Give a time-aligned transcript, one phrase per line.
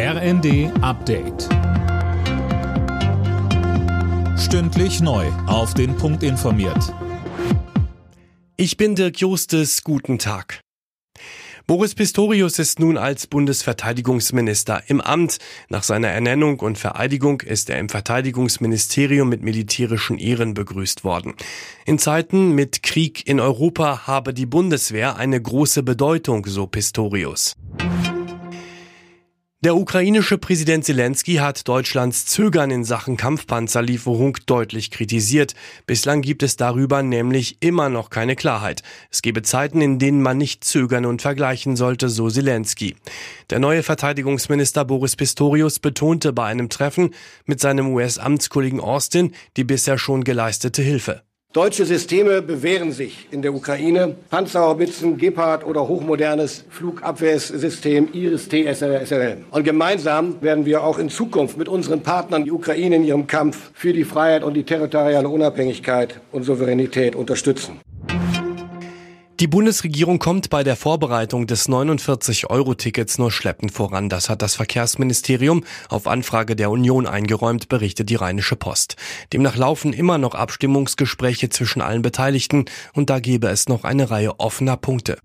[0.00, 1.48] RND Update.
[4.38, 5.26] Stündlich neu.
[5.48, 6.94] Auf den Punkt informiert.
[8.56, 9.82] Ich bin Dirk Justes.
[9.82, 10.60] Guten Tag.
[11.66, 15.38] Boris Pistorius ist nun als Bundesverteidigungsminister im Amt.
[15.68, 21.34] Nach seiner Ernennung und Vereidigung ist er im Verteidigungsministerium mit militärischen Ehren begrüßt worden.
[21.86, 27.56] In Zeiten mit Krieg in Europa habe die Bundeswehr eine große Bedeutung, so Pistorius.
[29.60, 35.56] Der ukrainische Präsident Zelensky hat Deutschlands Zögern in Sachen Kampfpanzerlieferung deutlich kritisiert.
[35.84, 38.84] Bislang gibt es darüber nämlich immer noch keine Klarheit.
[39.10, 42.94] Es gebe Zeiten, in denen man nicht zögern und vergleichen sollte, so Zelensky.
[43.50, 47.12] Der neue Verteidigungsminister Boris Pistorius betonte bei einem Treffen
[47.44, 51.24] mit seinem US-Amtskollegen Austin die bisher schon geleistete Hilfe.
[51.54, 54.16] Deutsche Systeme bewähren sich in der Ukraine.
[54.28, 59.38] Panzerhaubitzen, Gepard oder hochmodernes Flugabwehrsystem Iris-T SRL.
[59.50, 63.70] Und gemeinsam werden wir auch in Zukunft mit unseren Partnern die Ukraine in ihrem Kampf
[63.72, 67.80] für die Freiheit und die territoriale Unabhängigkeit und Souveränität unterstützen.
[69.40, 74.08] Die Bundesregierung kommt bei der Vorbereitung des 49-Euro-Tickets nur schleppend voran.
[74.08, 78.96] Das hat das Verkehrsministerium auf Anfrage der Union eingeräumt, berichtet die Rheinische Post.
[79.32, 84.40] Demnach laufen immer noch Abstimmungsgespräche zwischen allen Beteiligten und da gebe es noch eine Reihe
[84.40, 85.18] offener Punkte.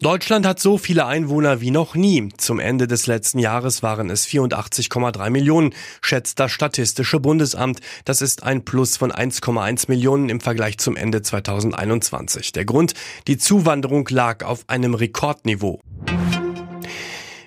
[0.00, 2.28] Deutschland hat so viele Einwohner wie noch nie.
[2.36, 5.72] Zum Ende des letzten Jahres waren es 84,3 Millionen,
[6.02, 7.80] schätzt das Statistische Bundesamt.
[8.04, 12.52] Das ist ein Plus von 1,1 Millionen im Vergleich zum Ende 2021.
[12.52, 12.92] Der Grund,
[13.26, 15.80] die Zuwanderung lag auf einem Rekordniveau.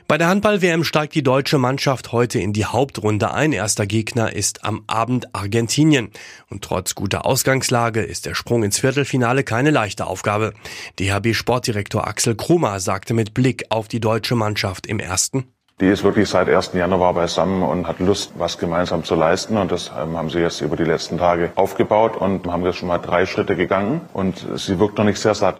[0.10, 3.52] Bei der Handball-WM steigt die deutsche Mannschaft heute in die Hauptrunde ein.
[3.52, 6.10] Erster Gegner ist am Abend Argentinien.
[6.50, 10.54] Und trotz guter Ausgangslage ist der Sprung ins Viertelfinale keine leichte Aufgabe.
[10.98, 15.46] DHB-Sportdirektor Axel Kromer sagte mit Blick auf die deutsche Mannschaft im ersten.
[15.80, 16.72] Die ist wirklich seit 1.
[16.74, 19.58] Januar beisammen und hat Lust, was gemeinsam zu leisten.
[19.58, 22.88] Und das ähm, haben sie jetzt über die letzten Tage aufgebaut und haben jetzt schon
[22.88, 24.02] mal drei Schritte gegangen.
[24.14, 25.60] Und sie wirkt noch nicht sehr satt.